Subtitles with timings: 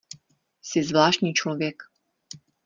[0.61, 1.83] Jsi zvláštní člověk.